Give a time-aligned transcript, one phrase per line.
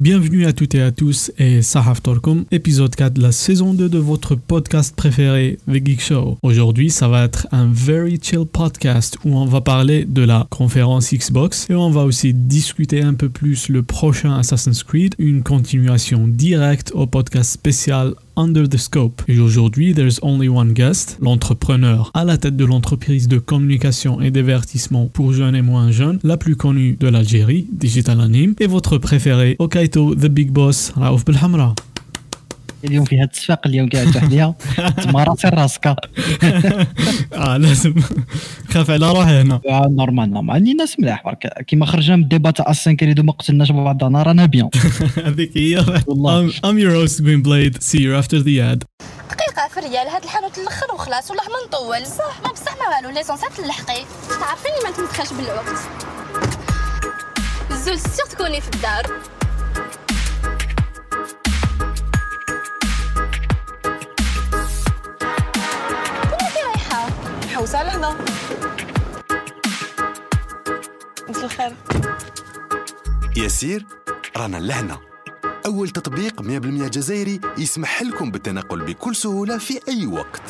[0.00, 3.86] Bienvenue à toutes et à tous et Sahaf Torkum, épisode 4 de la saison 2
[3.90, 6.38] de votre podcast préféré, The Geek Show.
[6.42, 11.12] Aujourd'hui, ça va être un very chill podcast où on va parler de la conférence
[11.12, 16.26] Xbox et on va aussi discuter un peu plus le prochain Assassin's Creed, une continuation
[16.28, 19.22] directe au podcast spécial Under the Scope.
[19.28, 24.30] Et aujourd'hui, There's Only One Guest, l'entrepreneur à la tête de l'entreprise de communication et
[24.30, 28.98] divertissement pour jeunes et moins jeunes, la plus connue de l'Algérie, Digital Anime, et votre
[28.98, 31.74] préféré, Okaito The Big Boss, Raouf Belhamra.
[32.84, 34.54] اليوم في هذا السفاق اليوم قاعد وحديها
[35.02, 35.86] تما راسي راسك
[37.34, 37.94] اه لازم
[38.70, 42.90] خاف على روحي هنا نورمال نورمال الناس ملاح برك كيما خرجنا من الديبا تاع اسن
[42.90, 44.70] آه كريدو ما قتلناش بعضنا رانا بيان
[45.26, 48.84] هذيك هي والله ام يور هوست بين بلايد سي يو افتر ذا اد
[49.30, 53.40] دقيقة فريال هاد الحانوت الاخر وخلاص والله ما نطول صح ما بصح ما والو ليسونس
[53.56, 55.78] تلحقي تعرفيني ما تمسخش بالوقت
[57.70, 59.06] الزول سيغ تكوني في الدار
[67.66, 68.14] صحة
[71.28, 71.72] مساء الخير
[73.36, 73.86] يسير
[74.36, 74.98] رانا لهنا
[75.66, 76.44] أول تطبيق 100%
[76.90, 80.42] جزائري يسمح لكم بالتنقل بكل سهولة في أي وقت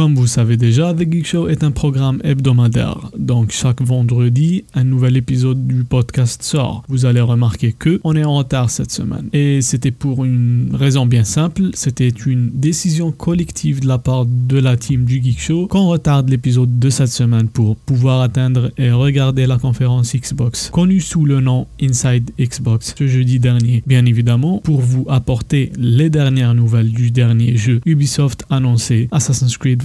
[0.00, 3.10] Comme vous savez déjà, The Geek Show est un programme hebdomadaire.
[3.18, 6.84] Donc chaque vendredi, un nouvel épisode du podcast sort.
[6.88, 9.28] Vous allez remarquer que on est en retard cette semaine.
[9.34, 14.56] Et c'était pour une raison bien simple, c'était une décision collective de la part de
[14.56, 18.90] la team du Geek Show qu'on retarde l'épisode de cette semaine pour pouvoir atteindre et
[18.90, 23.82] regarder la conférence Xbox, connue sous le nom Inside Xbox ce jeudi dernier.
[23.86, 29.82] Bien évidemment, pour vous apporter les dernières nouvelles du dernier jeu Ubisoft annoncé Assassin's Creed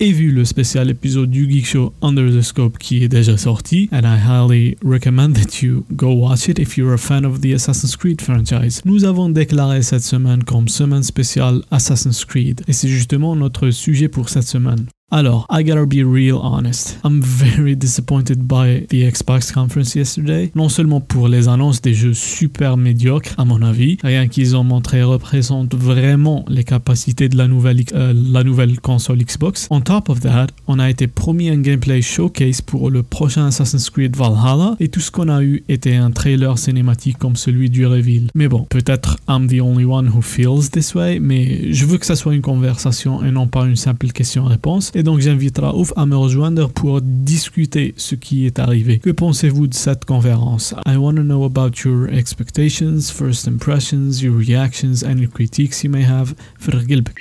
[0.00, 3.88] et vu le spécial épisode du Geek Show Under the Scope qui est déjà sorti,
[3.92, 7.94] I highly recommend that you go watch it if you're a fan of the Assassin's
[7.96, 12.62] Creed franchise, nous avons déclaré cette semaine comme semaine spéciale Assassin's Creed.
[12.66, 14.86] Et c'est justement notre sujet pour cette semaine.
[15.12, 16.98] Alors, I gotta be real honest.
[17.04, 20.50] I'm very disappointed by the Xbox conference yesterday.
[20.56, 24.64] Non seulement pour les annonces des jeux super médiocres, à mon avis, rien qu'ils ont
[24.64, 29.68] montré représente vraiment les capacités de la nouvelle, euh, la nouvelle console Xbox.
[29.70, 33.88] On top of that, on a été promis un gameplay showcase pour le prochain Assassin's
[33.90, 37.86] Creed Valhalla et tout ce qu'on a eu était un trailer cinématique comme celui du
[37.86, 38.26] reveal.
[38.34, 42.06] Mais bon, peut-être I'm the only one who feels this way, mais je veux que
[42.06, 46.06] ça soit une conversation et non pas une simple question-réponse et donc j'invite Raouf à
[46.06, 48.98] me rejoindre pour discuter ce qui est arrivé.
[48.98, 54.34] Que pensez-vous de cette conférence I want to know about your expectations, first impressions, your
[54.38, 56.34] reactions and critiques you may have.
[56.58, 57.20] فرغ قلبك.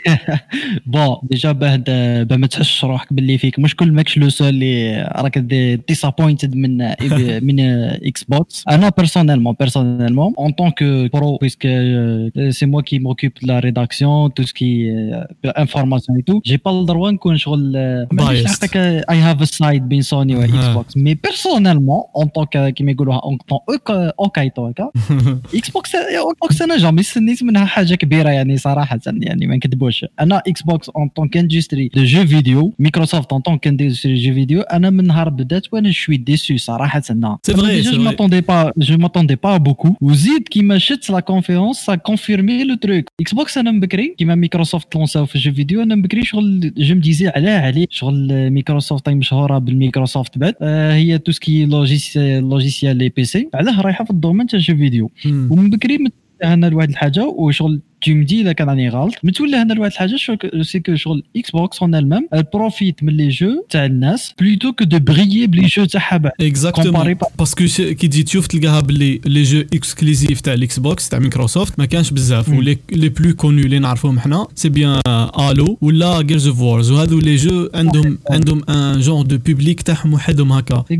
[0.86, 1.76] بون ديجا باه
[2.24, 5.38] باه ما تحسش روحك باللي فيك مش كل ماكش لو سول اللي راك
[5.88, 6.78] ديسابوينتد من
[7.46, 13.48] من اكس personnellement انا بيرسونيلمون بيرسونيلمون que طون كو euh, c'est moi qui m'occupe de
[13.48, 14.94] la rédaction tout ce qui
[15.46, 18.98] انفورماسيون euh, et tout j'ai pas le droit نكون شغل euh, mais je pense que
[19.10, 23.08] I have a side being Sony et Xbox mais personnellement en tant que qui m'écoute
[23.10, 24.12] en tant que
[25.64, 25.92] Xbox
[26.52, 29.12] c'est un genre de business mais la chose que je verra c'est ça raconte c'est
[29.12, 34.64] que tu vois Xbox en tant qu'industrie jeux vidéo Microsoft en tant qu'industrie jeu vidéo
[34.74, 37.98] et là mon harbe that's when je suis déçu ça raconte non c'est vrai je
[38.00, 42.76] m'attendais pas je m'attendais pas beaucoup vous dites qu'il m'achète la conférence ça confirme le
[42.78, 47.00] truc Xbox c'est un bakery qui m'a Microsoft Microsoft jeu vidéo un bakery je me
[47.02, 52.98] disais allez عليه شغل مايكروسوفت طيب، مشهوره بالميكروسوفت بعد آه هي توسكي سكي لوجيسيال لوجيسيال
[52.98, 57.28] لي بي سي علاه رايحه في الدومين تاع جو فيديو ومن بكري متهنا لواحد الحاجه
[57.28, 60.82] وشغل tu me dis la canadien ralt mais tout le monde doit le je sais
[60.82, 61.14] que sur
[61.44, 65.68] Xbox en elle-même elle profite mais les jeux t'as nas plutôt que de briller les
[65.76, 67.04] jeux t'as haba exactement
[67.40, 67.66] parce que
[68.00, 72.14] qui dit tu veux te les jeux exclusifs t'as Xbox t'as Microsoft mais quand je
[72.20, 76.48] bizarre les les plus connus les narfo maintenant c'est bien euh, Halo ou la Gears
[76.52, 80.40] of War ou hado les jeux endom endom un genre de public t'as muhed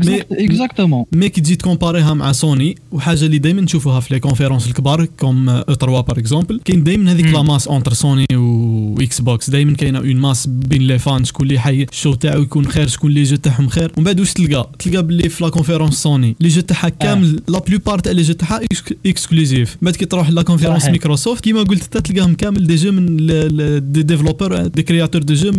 [0.08, 4.00] mais exactement mais qui dit comparer ham à Sony ou haja les demain tu vois
[4.14, 4.74] les conférences le
[5.22, 6.72] comme E3 euh, e par exemple qui
[7.04, 11.24] دائما هذيك لا ماس اونتر سوني واكس بوكس دائما كاينه اون ماس بين لي فان
[11.24, 14.32] شكون اللي حي الشو تاعو يكون خير شكون لي جو تاعهم خير ومن بعد واش
[14.32, 16.92] تلقى تلقى باللي في لا كونفيرونس سوني لي جو تاعها آه.
[17.00, 18.60] كامل لا بلوبار تاع لي جو تاعها
[19.06, 23.16] اكسكلوزيف بعد كي تروح لا كونفيرونس مايكروسوفت كيما قلت انت تلقاهم كامل دي جو من
[23.92, 25.52] دي ديفلوبر دي كرياتور دو جو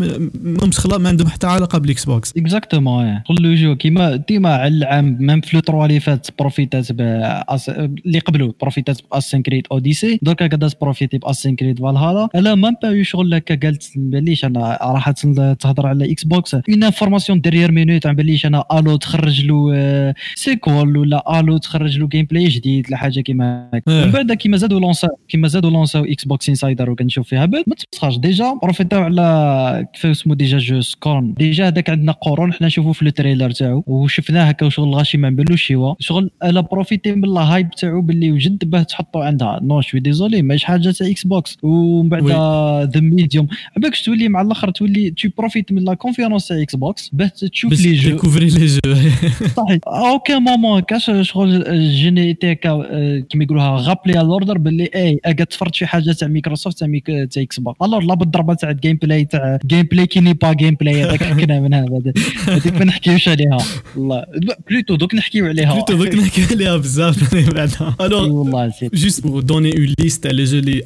[0.44, 5.42] ممسخله ما عندهم حتى علاقه بالاكس بوكس اكزاكتومون كل جو كيما ديما على العام ميم
[5.42, 11.17] في لو 3 اللي فات بروفيتات اللي قبلوا بروفيتات باسين كريت اوديسي دركا قادا بروفيتي
[11.18, 15.12] ديب اسين كريد فالهالا انا مام با يو شغل هكا قالت مباليش انا راح
[15.60, 20.14] تهضر على اكس بوكس اون انفورماسيون ديريير مينوت عم باليش انا الو تخرج له آه،
[20.36, 24.06] سيكول ولا الو تخرج له جيم بلاي جديد لا حاجه كيما هكا إيه.
[24.06, 27.76] من بعد كيما زادوا لونسا كيما زادوا لونسا اكس بوكس انسايدر وكنشوف فيها بعد ما
[27.76, 32.94] تبسخاش ديجا بروفيتاو على كيف اسمو ديجا جو سكورن ديجا هذاك عندنا قرون حنا نشوفوا
[32.94, 37.70] في التريلر تاعو وشفناه هكا وشغل غاشي ما نبانلوش هو شغل الا بروفيتي من الهايب
[37.70, 42.26] تاعو باللي وجد باه تحطو عندها نو شوي ديزولي ماشي حاجه اكس بوكس ومن بعد
[42.98, 47.10] ذا ميديوم عباك تولي مع الاخر تولي تو بروفيت من لا كونفيرونس تاع اكس بوكس
[47.14, 48.80] باش تشوف لي جو ديكوفري لي جو
[49.58, 51.66] صحيح اوكي مومون كاش شغل
[51.96, 56.28] جيني تي آه، كيما يقولوها غابلي على الاوردر باللي اي اقا تفرج شي حاجه تاع
[56.28, 56.88] مايكروسوفت تاع
[57.32, 60.54] تاع اكس بوكس الور لا بالضربه تاع الجيم بلاي تاع جيم بلاي كي ني با
[60.54, 62.00] جيم بلاي هذاك حكينا هذا
[62.48, 63.58] هذيك ما نحكيوش عليها
[63.96, 64.26] والله
[64.70, 69.78] بلوتو دوك نحكيو عليها بلوتو دوك نحكيو عليها بزاف بعدها الور والله جوست بور دوني
[69.78, 70.82] اون ليست لي جو لي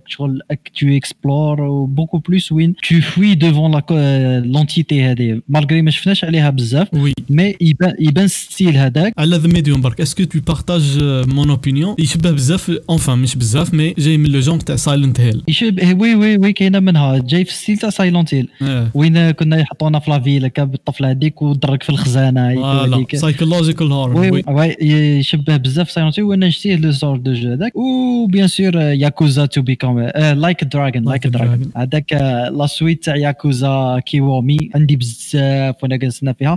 [0.72, 2.50] tu explores beaucoup plus
[2.82, 5.14] tu fuis devant l'entité
[5.48, 6.52] malgré que je ne connais pas
[6.92, 10.98] beaucoup mais il y a ce style sur The Medium est-ce que tu partages
[11.28, 14.76] mon opinion il y en beaucoup enfin pas beaucoup mais j'ai aimé le genre de
[14.76, 18.24] Silent Hill eh oui oui qu'il y en a j'ai aimé le style de Silent
[18.32, 18.48] Hill
[18.94, 20.00] oui ils nous ont mis dans la
[20.38, 25.22] la cabbe ptfla dik w drk f l khzana ayou dik psychological norm w y
[25.28, 28.72] chbab bzaf science w ana jiti had le genre de jeu ou bien sûr
[29.04, 29.98] yakuza to become
[30.46, 32.14] like a dragon like a dragon dak
[32.60, 35.98] la suite تاع yakuza kiwami andi bzaf wana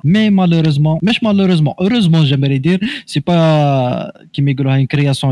[0.03, 5.27] mais malheureusement mais malheureusement heureusement j'aimerais dire c'est pas une création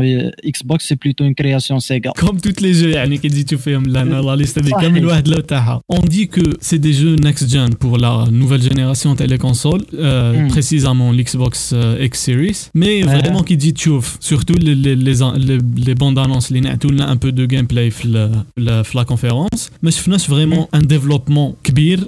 [0.54, 3.56] xbox c'est plutôt une création sega comme tous les jeux يعني كي تدي
[4.70, 5.28] comme une wahed
[5.88, 10.48] on dit que c'est des jeux next gen pour la nouvelle génération téléconsole, euh, hmm.
[10.48, 12.66] précisément l'Xbox euh, X Series.
[12.74, 15.12] Mais vraiment, qui dit tchouf, surtout les, les, les,
[15.84, 16.60] les bandes annonces, les
[17.00, 19.70] un peu de gameplay dans la conférence.
[19.82, 20.76] Mais je finis vraiment hmm.
[20.76, 22.00] un développement kbir,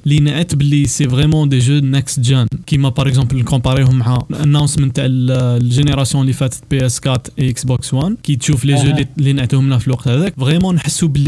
[0.86, 2.46] c'est vraiment des jeux next-gen.
[2.66, 3.86] Qui m'a par exemple comparé à
[4.30, 8.84] l'annoncement de la euh, génération les PS4 et Xbox One, qui tchouf les ah.
[8.84, 10.78] jeux les les vraiment الوقت هذاك فريمون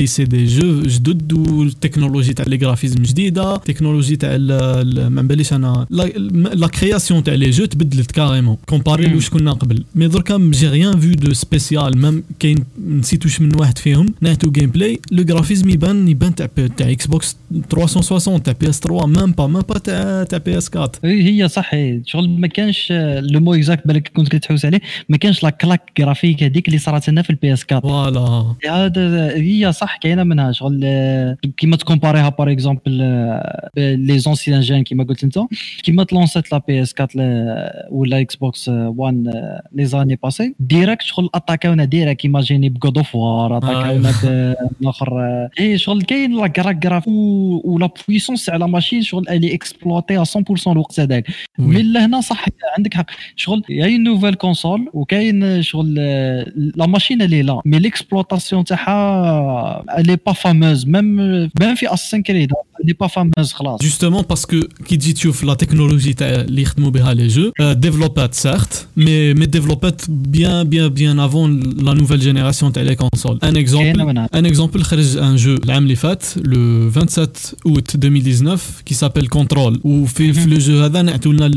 [0.07, 1.33] c'est des jeux des jeux جدد
[1.81, 4.37] technologie, تاع technologie je جديده technologie تاع
[4.85, 10.09] ما نباليش انا la- création تاع les jeux تبدلت carrément comparé لوش كنا قبل mais
[10.09, 15.01] دركا جي ريان فيو دو سبيسيال مام كاين نسيت واش من واحد فيهم ناتو gameplay
[15.13, 16.47] le graphisme يبان يبان تاع
[16.77, 17.37] تاع اكس بوكس
[17.71, 21.71] 360 تاع PS3 مام با مام با تاع تاع PS4 هي صح
[22.07, 26.43] شغل ما كانش le mot exact بالك كنت كتحوس عليه ما كانش la claque graphique
[26.43, 30.77] هذيك اللي صارت لنا في البي اس 4 فوالا هي صح كاينه منها شغل
[31.57, 32.91] كيما تكومباريها باغ اكزومبل
[33.77, 35.43] لي زونسيان qui m'a dit ça
[35.85, 37.13] qui m'a lancé la PS4
[37.91, 38.55] ou la Xbox
[39.09, 39.21] One
[39.73, 43.99] les années passées direct je suis attaquée direct imaginer God of War attaquée
[45.63, 46.89] et je suis j'ai la gravité
[47.69, 50.75] ou la puissance à la machine je suis elle est exploitée à 100%
[51.59, 56.87] mais là c'est vrai il y a une nouvelle console ou il je suis la
[56.87, 61.13] machine elle est là mais l'exploitation elle n'est pas fameuse même
[61.61, 62.51] même à 5 Creed
[62.81, 67.53] elle n'est pas fameuse justement parce que qui dit que la technologie a l'hypermobilité jeux
[67.61, 69.47] euh, développeurs certes, mais mais
[70.39, 74.01] bien bien bien avant la nouvelle génération des consoles Un exemple,
[74.41, 80.51] un exemple, le un jeu, le 27 août 2019, qui s'appelle Control, où fait mhm.
[80.53, 81.13] le jeu a donné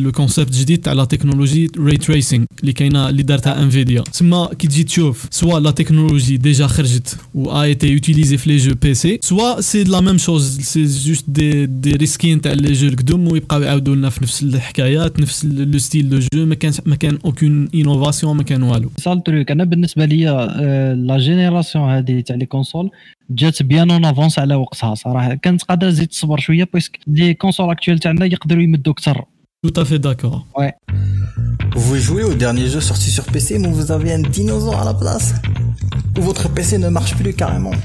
[0.05, 4.03] le concept de dit la technologie ray tracing, qui est un leader de Nvidia.
[4.11, 4.23] ce
[4.55, 6.67] qui dit que soit la technologie déjà
[7.33, 11.27] ou a été utilisée dans les jeux PC, soit c'est la même chose, c'est juste
[11.29, 11.67] des
[11.99, 16.19] risques skins les jeux القدم ويبقاو يعاودوا لنا في نفس الحكايات نفس لو ستيل دو
[16.33, 20.47] جو ما كان ما كان اوكين انوفاسيون ما كان والو سا تروك انا بالنسبه ليا
[20.93, 22.89] لا جينيراسيون هذه تاع لي كونسول
[23.29, 27.69] جات بيان اون افونس على وقتها صراحه كانت قادره تزيد تصبر شويه بويسك لي كونسول
[27.71, 29.25] اكتويل تاعنا يقدروا يمدوا اكثر
[29.67, 30.39] Tout à fait d'accord.
[30.59, 30.71] Ouais.
[31.85, 34.95] Vous jouez au dernier jeu sorti sur PC, mais vous avez un dinosaure à la
[35.01, 35.27] place
[36.17, 37.75] Ou votre PC ne marche plus carrément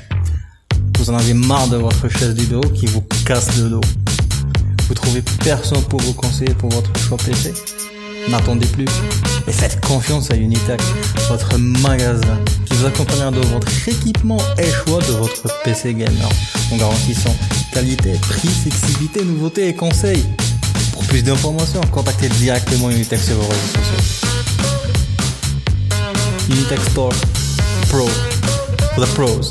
[0.97, 3.87] Vous en avez marre de votre chaise du dos qui vous casse le dos
[4.94, 7.54] vous trouvez personne pour vous conseiller pour votre choix PC
[8.28, 8.84] N'attendez plus
[9.49, 10.82] et faites confiance à Unitac,
[11.30, 16.28] votre magasin qui vous accompagnera dans votre équipement et choix de votre PC gamer
[16.70, 17.34] en garantissant
[17.72, 20.26] qualité, prix, flexibilité, nouveautés et conseils.
[20.92, 24.26] Pour plus d'informations, contactez directement Unitac sur vos réseaux sociaux.
[26.50, 27.14] Unitac Store
[27.88, 28.08] Pro
[29.02, 29.49] the pros.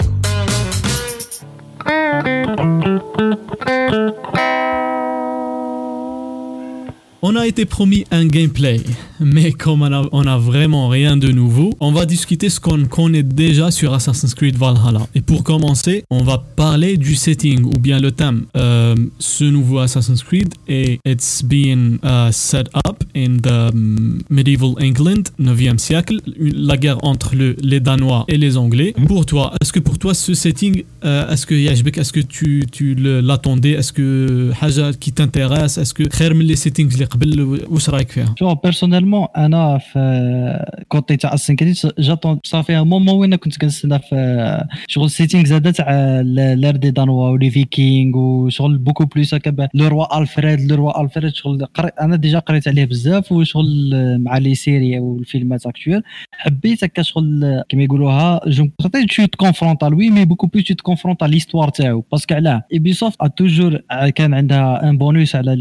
[7.23, 8.81] On a été promis un gameplay,
[9.19, 13.69] mais comme on a, vraiment rien de nouveau, on va discuter ce qu'on connaît déjà
[13.69, 15.05] sur Assassin's Creed Valhalla.
[15.13, 18.45] Et pour commencer, on va parler du setting ou bien le thème.
[18.57, 24.71] Euh, ce nouveau Assassin's Creed est it's been euh, set up in the um, medieval
[24.81, 28.95] England, 9e siècle, la guerre entre les Danois et les Anglais.
[29.05, 32.65] Pour toi, est-ce que pour toi ce setting, euh, est-ce que عجبك, est-ce que tu,
[32.97, 36.03] l'attendais, est-ce que حاجة qui t'intéresse, est-ce que
[36.41, 42.83] les settings قبل واش رايك فيها شوف بيرسونيلمون انا في côté تاع السينكريت جاتون صافي
[42.83, 48.17] مومون وين كنت كنستنى في شغل سيتينغ زاد تاع l'ère des Danois و les Vikings
[48.17, 51.67] وشغل beaucoup plus هكا le roi Alfred le roi Alfred شغل
[52.01, 57.83] انا déjà قريت عليه بزاف وشغل مع لي سيري والفيلمات اكتويل حبيت هكا شغل كما
[57.83, 62.63] يقولوها جون بوتيت تو كونفرونت لوي مي بوكو بلوس تو كونفرونت ليستوار تاعو باسكو علاه
[62.73, 63.81] ايبيسوفت توجور
[64.15, 65.55] كان عندها ان بونوس على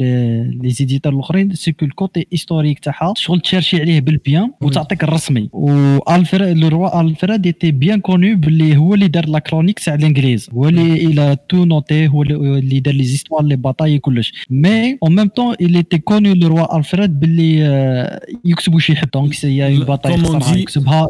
[0.62, 4.72] لي زيديتور الاخرين C'est que le côté historique, ça a cherché les belles bien ou
[4.72, 8.38] ça a été et Alfred le roi Alfred était bien connu.
[8.48, 12.92] Les le leader de la chronique, c'est à il a tout noté où les d'air
[12.94, 14.02] les histoires, les batailles et
[14.50, 17.10] Mais en même temps, il était connu le roi Alfred.
[17.20, 20.16] pour les boucher donc a eu une bataille.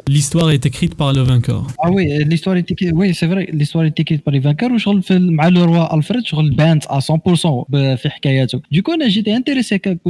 [0.09, 1.67] L'histoire est écrite par le vainqueur.
[1.83, 2.93] Ah oui, l'histoire est écrite.
[2.95, 3.49] Oui, c'est vrai.
[3.53, 4.71] L'histoire est écrite par les vainqueurs.
[4.77, 8.57] Je le Le roi Alfred je le bain à 100%.
[8.71, 9.81] Du coup, j'étais intéressé.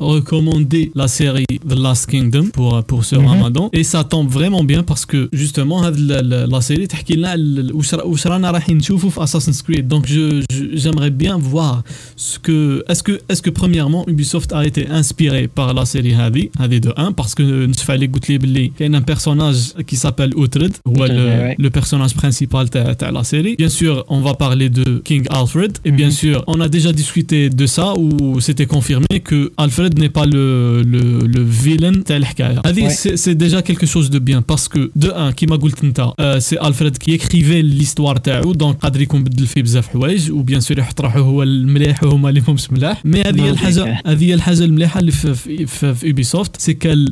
[0.00, 3.26] recommander recommandé la série The Last Kingdom pour, pour ce mhm.
[3.26, 3.70] Ramadan.
[3.72, 5.90] Et ça tombe vraiment bien parce que justement, la,
[6.60, 8.78] série la, la série,
[9.20, 9.88] Assassin's Creed.
[9.88, 10.06] Donc
[10.72, 11.82] j'aimerais bien voir
[12.16, 12.84] ce que.
[12.88, 16.92] Est-ce que, est que premièrement, Ubisoft a été inspiré par la série Hadi, Hadi de
[16.96, 20.72] 1, parce que euh, nous fallait goûter il y a un personnage qui s'appelle Outred,
[20.86, 22.78] ou le, le, personnage principal de
[23.12, 23.56] la série.
[23.56, 26.12] Bien sûr, on va parler de King Alfred, et bien mhm.
[26.12, 30.82] sûr, on a déjà discuté de ça, où c'était confirmé que Alfred n'est pas le,
[30.82, 32.50] le, le vilain de l'histoire.
[32.64, 32.90] Ouais.
[33.22, 35.68] C'est déjà quelque chose de bien parce que, de un, qui m'a dit,
[36.40, 40.42] c'est Alfred qui écrivait l'histoire de donc il peut être le fils de choses ou
[40.42, 42.96] bien sûr, il peut être le meilleur ou le moins meilleur.
[43.04, 47.08] Mais il y a le meilleur de Ubisoft, c'est qu'elle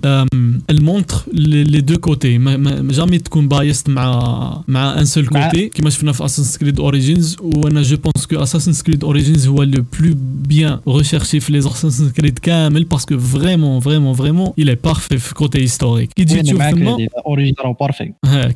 [0.82, 2.38] montre les, deux côtés.
[2.90, 4.42] jamais tu es biased avec
[4.76, 7.50] un seul côté, qui m'a fait Assassin's Creed Origins, où
[7.82, 12.58] je pense que Assassin's Creed Origins est le plus bien recherché les Assassin's Creed 15
[12.93, 16.55] parce que vraiment vraiment vraiment il est parfait côté historique qui dit que tu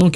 [0.00, 0.12] donc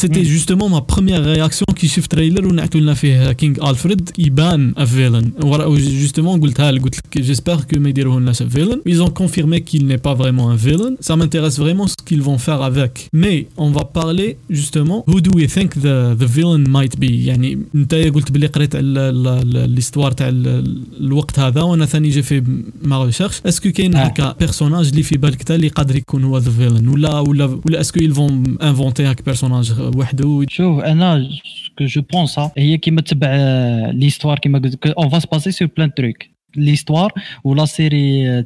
[0.00, 0.34] c'était mm.
[0.36, 4.10] justement ma première réaction qui s'est le trailer on a tout là فيه King Alfred
[4.18, 8.78] iban a villain و justement قلتها قلت لك j'espère que ils diront لنا ça villain
[8.86, 12.38] ils ont confirmé qu'il n'est pas vraiment un villain ça m'intéresse vraiment ce qu'ils vont
[12.38, 16.96] faire avec mais on va parler justement who do you think the the villain might
[17.00, 20.28] be يعني انتيا قلت بلي قريت على l'histoire تاع
[21.00, 22.42] الوقت هذا وانا ثاني جيت في
[22.82, 26.40] my research est-ce que c'est un personnage اللي في بالك تاع اللي قادر يكون هو
[26.40, 31.24] the villain ولا ولا est-ce qu'ils vont inventer un personnage واحد شنو انا
[31.76, 34.50] que je pense, ça et qui me euh, l'histoire, qui
[34.96, 36.30] on va se passer sur plein de trucs.
[36.56, 37.08] L'histoire
[37.42, 38.42] ou la série, euh,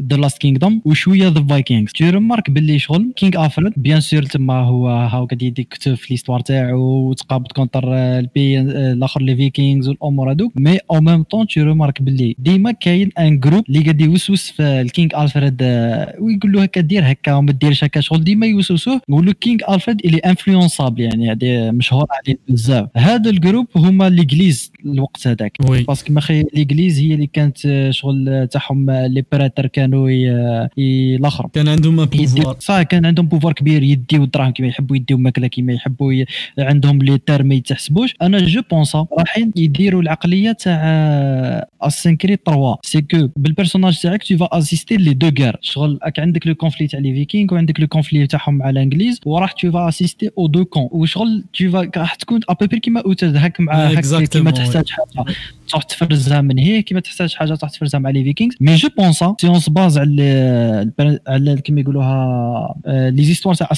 [0.00, 4.54] The Last Kingdom وشويه ذا فايكينغ تي ريمارك باللي شغل King Alfred bien sûr تما
[4.54, 10.52] هو هاو قاعد يكتب في l'histoire تاعو وتقابض contre البي الاخر les Vikings والامور هذوك
[10.56, 14.62] مي او ميم طون تي ريمارك باللي ديما كاين un groupe اللي قاعد يوسوس في
[14.62, 15.62] ال King Alfred
[16.20, 20.00] ويقول له هكا دير هكا وما ديرش هكا شغل ديما يوسوسوه يقول له King Alfred
[20.04, 26.12] اللي influençable يعني هذه مشهور عليه بزاف هذا ال groupe هما l'Église الوقت هذاك parce
[26.12, 27.58] que ماخي l'Église هي اللي كانت
[27.90, 30.10] شغل تاعهم لي بريتر كانوا
[31.16, 32.56] الاخر كان عندهم pouvoir.
[32.58, 36.24] صح كان عندهم pouvoir كبير يديو الدراهم كما يحبوا يديو الماكله كما يحبوا ي...
[36.58, 40.74] عندهم les terres ما يتحسبوش انا جو بونس رايحين يديروا العقليه تاع
[41.82, 46.20] اسينكري 3 c'est que بال personnage تاعك تو فا اسيستي لي دو غير شغل راك
[46.20, 49.88] عندك le conflit تاع les Vikings وعندك le conflit تاعهم مع الانجليز وراح تو فا
[49.88, 54.24] اسيستي او دو كون وشغل tu vas راح تكون ابيبي كيما اوتاد هاك مع هاك
[54.28, 55.26] كيما تحتاج حاجه
[55.70, 59.24] تروح تفرزها من هي كيما تحتاج حاجه تروح تفرزها مع لي فيكينغ مي جو بونس
[59.40, 63.68] سيونس باز على على كما يقولوها les histoires تاع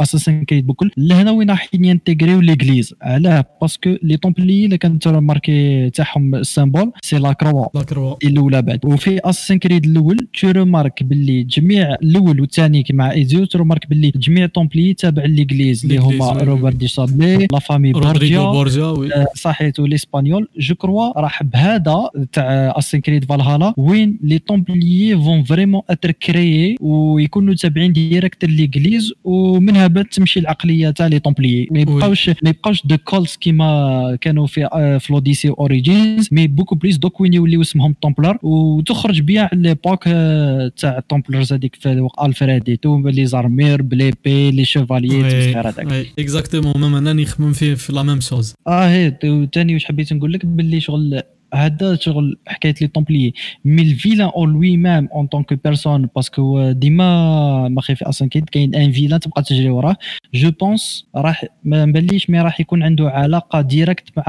[0.00, 5.08] اساسين كريد بكل لهنا وين راح ينتيغريو l'Église علاه parce que les Templiers اللي كانت
[5.08, 10.16] marquée تاعهم ال symbole c'est la croix la croix الاولى بعد وفي اساسين كريد الاول
[10.40, 15.84] تو رومارك باللي جميع الاول والثاني كيما ايزيو تو رومارك باللي جميع Templiers تابع l'Église
[15.84, 22.74] اللي هما روبرت دي شابلي لا فامي بورجيا صحيتو ليسبانيول je crois راح بهذا تاع
[22.78, 29.86] اساسين كريد فالهالا وين لي طومبلي فون فريمون اتر كريي ويكونوا تابعين directe l'Église ومنها
[29.86, 34.64] بات تمشي العقليه تاع les Templiers ما يبقاوش ما يبقاوش des cultes كيما كانوا في
[34.64, 39.50] آه، في l'Odyssey Origins mais beaucoup plus دوك وين يوليو اسمهم طومبلر وتخرج بيا على
[39.62, 42.42] ليبوك آه، تاع الطومبلرز هذيك في وقت
[42.82, 48.02] تو لي زارمير بلي بي لي شيفاليي هذاك اكزاكتومون ميم انا نخمم فيه في لا
[48.02, 49.16] ميم سوز اه هي
[49.54, 51.22] ثاني واش حبيت نقول لك باللي شغل
[51.54, 53.32] هذا شغل حكايه لي طومبليي
[53.64, 58.74] مي الفيلان او لوي ميم اون طونك بيرسون باسكو ديما ما خايف اصلا كاين كاين
[58.74, 59.96] ان فيلان تبقى تجري وراه
[60.34, 64.26] جو بونس راح ما نبليش مي راح يكون عنده علاقه ديريكت مع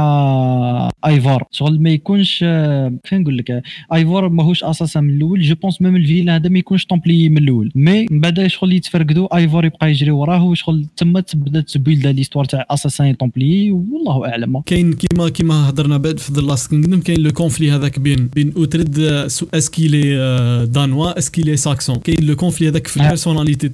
[1.05, 2.39] ايفور شغل ما يكونش
[3.03, 3.61] كيف نقول لك
[3.93, 7.37] Eivor ماهوش اساسا من الاول je pense même ال vilain هذا ما يكونش templier من
[7.37, 12.07] الاول mais من بعد شغل يتفرقدوا Eivor يبقى يجري وراه وشغل تما تبدا ت build
[12.07, 17.01] l'histoire تاع اساسا طومبليي والله اعلم كاين كيما كيما هضرنا بعد في ذا لاست كينغدم
[17.07, 18.65] Quel le conflit avec bin ou
[19.53, 22.01] est-ce qu'il est euh، danois, est-ce qu'il est saxon?
[22.03, 23.67] Quel le conflit avec la personnalité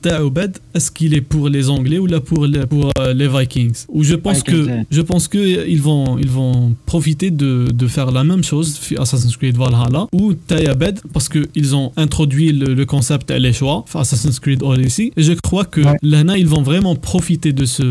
[0.75, 3.85] Est-ce qu'il est pour les Anglais ou là pour euh، les Vikings?
[3.87, 4.59] Ou je pense que
[4.91, 8.67] je pense que ils vont ils vont profiter de faire la même chose
[9.03, 14.39] Assassin's Creed Valhalla ou Taibed parce que ils ont introduit le concept les choix Assassin's
[14.39, 15.11] Creed Odyssey.
[15.17, 17.81] Je crois que là, ils vont vraiment profiter de ce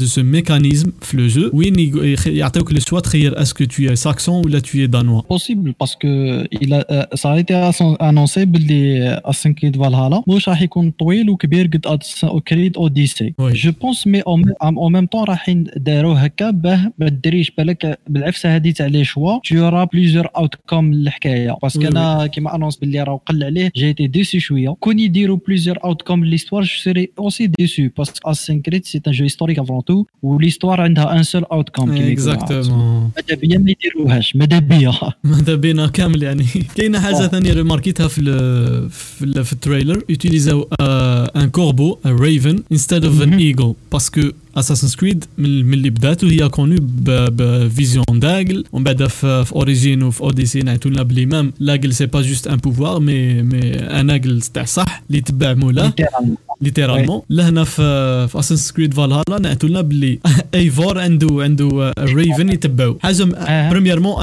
[0.00, 1.46] de ce mécanisme le jeu.
[1.52, 1.92] Oui, il
[2.66, 4.31] que les choix, tu est-ce que tu es saxon?
[4.32, 7.54] Breton ou là tu es danois Possible parce que il a, euh, ça a été
[8.00, 12.02] annoncé باللي Assassin's euh, Valhalla مش راح يكون طويل وكبير قد
[12.48, 14.20] كريد اوديسي جو بونس مي
[14.62, 19.38] او ميم طون رايحين داروا هكا باه ما ديريش بالك بالعفسه هذه تاع لي شوا
[19.48, 23.72] تو يورا بليزيور اوت كوم للحكايه parce que انا كيما annoncé باللي راه قل عليه
[23.76, 28.62] j'étais déçu شويه كون يديروا بليزيور اوت كوم ليستوار جو سيري اوسي ديسي باسكو Assassin's
[28.70, 33.40] Creed سي ان جو هيستوريك افون تو وليستوار عندها un seul outcome كيما exactement ماذا
[33.40, 34.92] بيا ما يديروهاش كاش ماذا بيا
[35.32, 37.26] ماذا بينا كامل يعني كاينه حاجه آه.
[37.26, 38.20] ثانيه ريماركيتها في
[38.90, 40.02] في, في ال trailer.
[40.08, 44.20] يوتيليزاو ان كوربو ان ريفن انستيد اوف ان ايجل باسكو
[44.56, 50.20] اساسن سكريد من اللي بداتو هي connue ب vision d'aigle ومن بعد في Origins وفي
[50.20, 54.40] Odyssey نعتو لنا بلي même l'aigle c'est pas juste un pouvoir mais mais un aigle
[54.42, 55.92] تاع صح اللي تبع مولاه
[56.62, 60.20] littéralement là on a dans Assassin's Creed Valhalla on a dit
[60.52, 62.98] Eivor avait un raven qui était beau
[63.70, 64.18] premièrement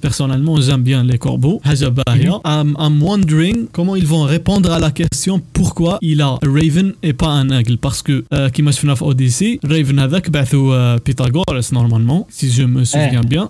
[0.00, 4.78] personnellement j'aime bien les corbeaux j'aime bien je me demande comment ils vont répondre à
[4.78, 8.70] la question pourquoi il a un raven et pas un aigle parce que comme on
[8.88, 13.26] l'a vu dans Odyssey raven a été euh, Pythagoras normalement si je me souviens eh.
[13.26, 13.48] bien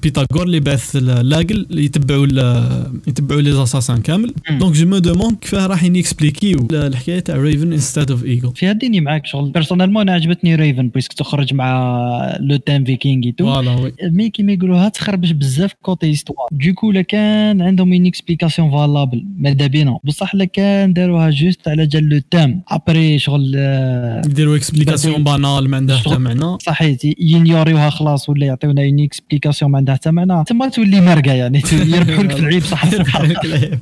[0.00, 4.58] Pythagore a été envoyé par l'aigle qui était beau les assassins camels hmm.
[4.58, 6.68] donc je me demande comment on hein, va l'expliquer ou
[7.12, 11.54] حكيت ريفن انستاد اوف ايجل في هاديني معاك شغل بيرسونال انا عجبتني ريفن بويسك تخرج
[11.54, 17.02] مع لو تيم فيكينغ تو فوالا مي كيما يقولوها تخربش بزاف كوتي استوار دوكو لا
[17.02, 22.20] كان عندهم اون اكسبليكاسيون فالابل ماذا بينا بصح لا كان داروها جوست على جال لو
[22.30, 28.46] تيم ابري شغل آه، يديروا اكسبليكاسيون banale ما عندها حتى معنى صحيت ينيوريوها خلاص ولا
[28.46, 31.62] يعطيونا une explication ما عندها حتى معنى تما تولي مرقه يعني
[31.94, 33.26] يربحوا لك العيب صح يربحوا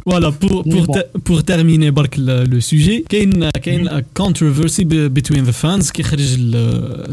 [0.06, 0.64] فوالا بور
[1.26, 6.26] بور تيرميني برك لو سوجي كاين كاين controversy بين the fans كي خرج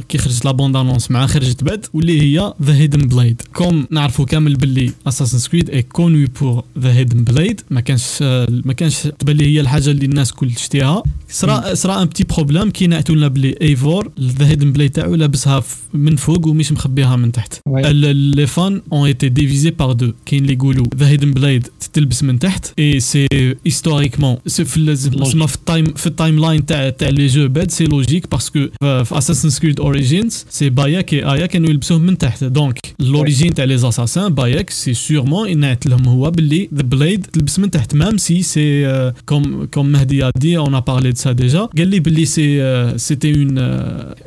[0.09, 4.91] كي la bande-annonce مع خرجت بعد واللي هي ذا هيدن بلايد كوم نعرفوا كامل باللي
[5.07, 8.03] اساسن سكريد اي كونوي بور ذا هيدن بلايد ما كانش
[8.49, 12.69] ما كانش تبان لي هي الحاجه اللي الناس كل شتيها صرا صرا ان بتي بروبليم
[12.71, 15.63] كي نعتوا لنا بلي ايفور ذا هيدن بلايد تاعو لابسها
[15.93, 17.53] من فوق ومش مخبيها من تحت
[17.87, 22.39] لي فان اون ايتي ديفيزي بار دو كاين اللي يقولوا ذا هيدن بلايد تلبس من
[22.39, 23.27] تحت اي سي
[23.65, 28.71] هيستوريكمون سي في تسمى في التايم timeline tel les jeux bêtes c'est logique parce que
[28.83, 33.85] euh, assassin's creed origins c'est Bayek et Aya qui nous le donc l'origine et les
[33.85, 39.67] assassins Bayek c'est sûrement il n'est le the blade le même si c'est euh, comme
[39.71, 43.61] comme a dit on a parlé de ça déjà qu'elle euh, c'était une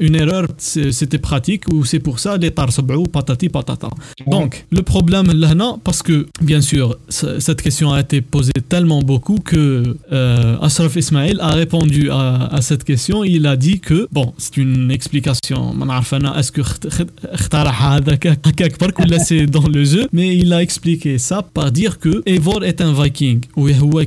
[0.01, 3.89] une erreur c'était pratique ou c'est pour ça les tarbes ou patati patata
[4.27, 9.01] donc le problème là non parce que bien sûr cette question a été posée tellement
[9.03, 9.97] beaucoup que
[10.61, 13.25] Assassin's Ismail a répondu à, cette question.
[13.25, 15.75] Il a dit que, bon, c'est une explication.
[16.37, 16.63] Est-ce que
[19.27, 22.93] c'est dans le jeu Mais il a expliqué ça par dire que Eivor est un
[23.01, 23.41] viking.
[23.57, 23.65] Ou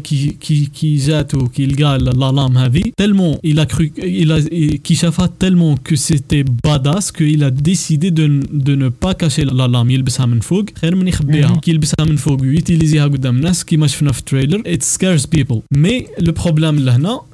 [0.08, 4.32] qui, qui, qui jette ou qui gale la lame vie Tellement il a cru, il
[4.32, 9.46] a, qui Kishafa tellement que c'était badass qu'il a décidé de, de ne pas cacher
[9.46, 9.90] la lame.
[9.92, 13.88] Il baisse من فوق خير من يخبيها كي يلبسها من فوق ويتيليزيها قدام الناس كيما
[13.88, 15.62] شفنا في التريلر it scares people
[16.28, 17.20] le problème là لهنا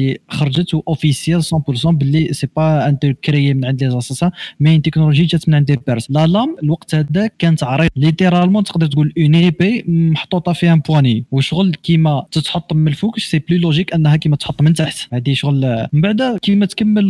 [0.00, 1.48] هذه خرجت officiel 100%
[1.86, 4.30] باللي سي با ان كريي من عند لي زاساسا
[4.60, 8.86] مي ان تكنولوجي جات من عند Perse la lame الوقت هذا كانت عريض littéralement تقدر
[8.86, 14.16] تقول une épée محطوطه فيها بواني وشغل كيما تتحط من الفوق c'est plus logique انها
[14.16, 17.04] كيما تحط من تحت هذه شغل من بعد كيما تكمل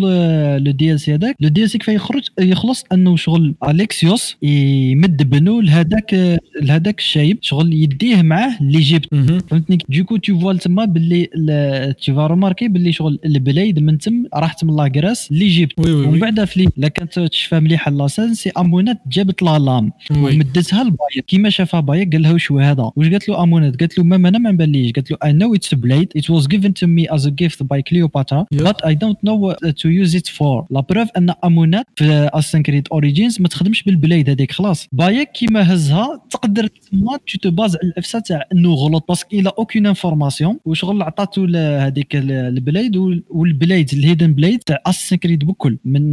[0.64, 4.36] لو دي ال سي هذاك لو دي ال سي كيفاه يخرج يخلص انه شغل اليكسيوس
[4.42, 9.14] يمد بنو لهذاك لهذاك الشايب شغل يديه معاه l'Égypte.
[9.50, 14.24] فهمتني ديكو تو فوا تما باللي تي فا روماركي باللي شغل ال blade من تم
[14.34, 18.50] راحت من لاكراس اللي جبت ومن بعد في لا كانت تشفى مليحه la scène c'est
[18.56, 19.92] امونات جابت la lame.
[20.10, 24.04] ومدتها لبايك كيما شافها بايك قال لها واش هذا واش قالت له امونات قالت له
[24.04, 27.14] ماما انا ما نباليش قالت له اي نو اتس بلايد ات واز جيفن تو مي
[27.14, 31.08] از ا جيفت باي كليوباترا بات اي دونت نو تو يوز ات فور la preuve
[31.18, 36.22] ان امونات في اسنكريت كريد اوريجينز ما تخدمش بال blade هذيك خلاص بايك كيما هزها
[36.30, 41.44] تقدر تما تو باز على العفسة تاع انه غلط باسكو الى اوكين انفورماسيون وشغل عطاتو
[41.54, 42.16] هذيك
[42.66, 42.96] بلايد
[43.30, 44.78] وال blade ال hidden blade تاع
[45.22, 46.10] كريد بكل من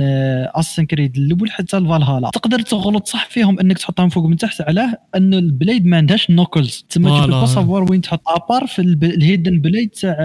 [0.89, 4.93] كريد آه، الاول حتى الفالهالا تقدر تغلط صح فيهم انك تحطهم فوق من تحت علاه
[5.15, 9.59] ان ال blade ما عندهاش knuckles تما تبقى وين تحط à part في ال hidden
[9.61, 10.15] blade تاع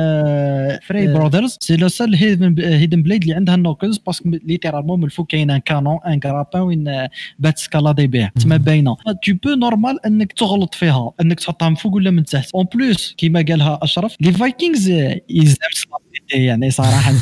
[0.87, 5.05] فري برادرز سي لو سول هيدن بلايد اللي عندها ال knuckles parce que littéralement من
[5.05, 6.89] الفوق كاين un canon un grappin وين
[7.39, 11.95] باه t'escalades به تما باينه تو بو normal انك تغلط فيها انك تحطها من فوق
[11.95, 14.89] ولا من تحت en plus كيما قالها اشرف لي فايكينغز
[15.31, 15.59] يزام
[16.35, 17.13] إيه، يعني صراحه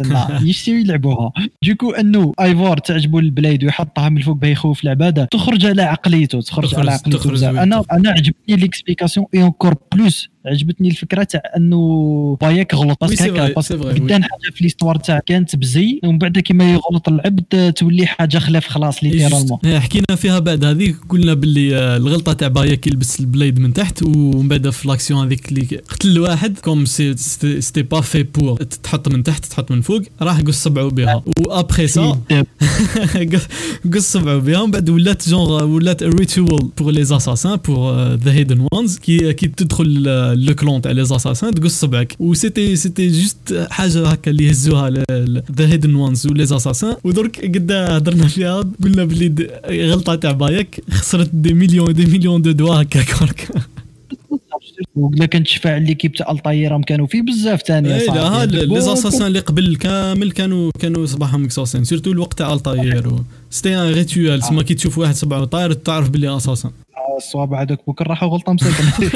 [0.42, 1.32] يشتيو يلعبوها
[1.64, 5.82] du coup انه ايفور تعجبو ال blade ويحطها من الفوق باه يخوف العباده تخرج على
[5.82, 12.36] عقليته تخرج, على عقليته انا انا عجبني ليكسبيكاسيون اي اونكور بلوس عجبتني الفكره تاع انه
[12.40, 13.88] باياك غلط parce que.
[13.84, 18.66] قدام حاجه في l'histoire تاع كانت بزي ومن بعد كيما يغلط العبد تولي حاجه خلاف
[18.66, 23.58] خلاص littéralement إيه، حكينا فيها بعد هذيك قلنا باللي آه، الغلطه تاع باياك يلبس البلايد
[23.58, 28.56] من تحت ومن بعد في l'action هذيك اللي قتل الواحد كوم سيتي با في بور
[28.62, 32.18] تحط من تحت تحط من فوق راح قص صبعو بها و après ça
[33.94, 38.66] قص صبعو بها ومن بعد ولات جونغ ولات rituel pour les Assassins pour the Hidden
[38.72, 43.08] Ones كي كي تدخل آه، le clan تاع لي زاساسان تقص صبعك و c'était c'était
[43.08, 44.90] juste حاجه هكا اللي هزوها
[45.52, 49.48] ذا هيدن وانز ولي زاساسان ودرك قد هضرنا فيها قلنا بلي
[49.92, 53.48] غلطه تاع بايك خسرت des millions des millions de doigts هكا كورك
[54.96, 58.80] ولا كنتشفع l'équipe تاع Altaïr كانوا فيه بزاف ثاني et là les.
[58.80, 63.12] Assassins اللي قبل كامل كانوا كانوا صباعهم مقصوصين surtout الوقت تاع Altaïr
[63.50, 66.70] c'était un rituel تسمى كي تشوف واحد صبعه طاير تعرف بلي اساسا
[67.16, 69.08] الصوابع هذوك بكره راحوا غلطه مسيطره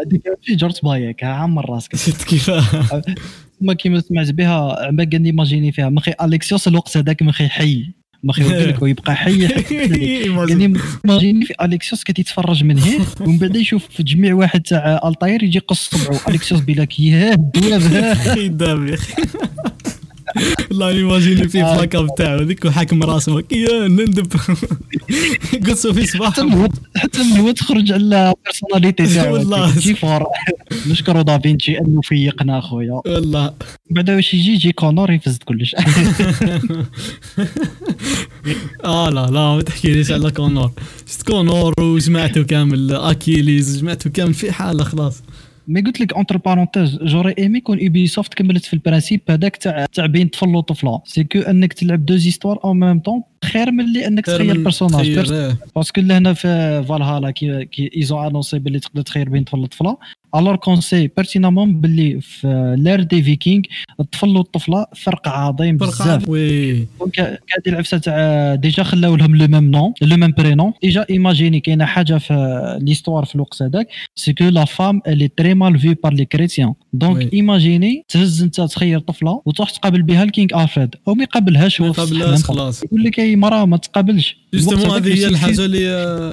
[0.00, 0.22] هذيك
[0.60, 3.02] جرت بايك عامر راسك شفت كيفاه
[3.60, 7.86] ما كيما سمعت بها ما كان imagine فيها مخي اليكسيوس الوقت هذاك مخي حي
[8.24, 9.38] مخي خيولك ويبقى حي
[10.48, 10.68] يعني
[11.04, 15.58] imagine في اليكسيوس كتتفرج من هنا ومن بعد يشوف في تجميع واحد تاع الطاير يجي
[15.58, 17.32] يقص صبعو اليكسيوس بلاك يا
[18.36, 18.98] الدواب يا
[20.70, 21.98] والله ايماجيني في فلاك آه.
[21.98, 24.32] اب تاعو هذيك وحاكم راسه يا نندب
[25.70, 26.34] قصوا في صباح
[26.96, 30.24] حتى من هو تخرج على بيرسوناليتي تاعو والله جيفور
[30.88, 33.52] نشكرو دافينشي انه فيقنا اخويا والله
[33.90, 35.76] بعدا واش يجي يجي كونور يفز كلش
[38.84, 40.70] اه لا لا ما تحكيليش على كونور
[41.06, 45.22] شفت كونور وجمعته كامل اكيليز جمعته كامل في حاله خلاص
[45.68, 49.56] mais قلت لك اونتر بارونتيز جوري ايمي كون اوبي سوفت كملت في ال principe هذاك
[49.56, 53.70] تاع تاع بين طفل وطفله c'est que انك تلعب دو زيستوار او ميم طون خير
[53.72, 55.56] من اللي انك تخير personnage إيه.
[55.76, 59.58] parce que لهنا في فالهالا كي كي ils ont annoncé باللي تقدر تخير بين طفل
[59.58, 59.96] وطفله
[60.36, 63.62] alors qu'on sait pertinemment باللي في l'ère des Vikings
[64.00, 66.72] الطفل والطفله فرق عظيم بزاف oui.
[67.00, 70.72] donc هذه العفسه تاع déjà خلاو لهم le même nom le même prénom.
[70.82, 75.78] déjà imagine كاينه حاجه في l'histoire في الوقت هذاك سكو لا فام اللي تري مال
[75.78, 80.94] في بار لي كريتيان دونك ايماجيني تهز انت تخير طفله وتروح تقابل بها الكينغ افريد
[81.08, 85.26] او ما يقابلهاش هو خلاص خلاص يقول لك اي مراه ما تقابلش justement هذه هي
[85.26, 85.88] الحاجه اللي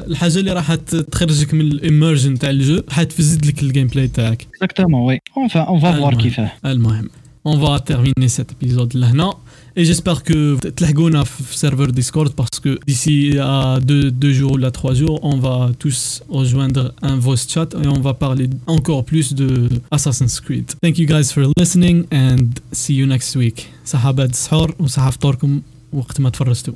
[0.08, 2.82] الحاجه اللي راح تخرجك من ال immersion تاع ال jeu
[3.18, 4.46] تزيد لك الجيم gameplay tag.
[4.54, 5.20] Exactement, oui.
[5.36, 6.50] Enfin, on va ah, voir qui fait.
[6.66, 9.34] المهم ah, on va terminer cet épisode là non?
[9.78, 11.24] et j'espère que sur le
[11.64, 16.22] serveur Discord parce que d'ici à deux, deux jours ou trois jours on va tous
[16.28, 19.48] rejoindre un voice chat et on va parler encore plus de
[19.96, 22.42] Assassin's Creed thank you guys for listening and
[22.80, 25.62] see you next week Sahabat السحور وصحاب فطوركم
[25.94, 26.74] وقت ما تفرستوا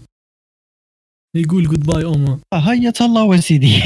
[1.38, 3.82] يقول جود باي اوما هيا wa وسيدي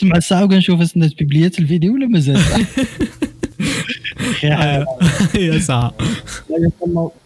[0.00, 2.40] جلست مع الساعه وكنشوف اسنا بيبليات الفيديو ولا مازال
[5.52, 7.19] يا ساعه